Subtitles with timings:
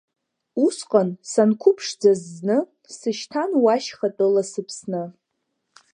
[0.65, 2.57] Усҟан, санқәыԥшӡаз зны,
[2.95, 5.03] сышьҭан уа шьхатәыла сыԥсны.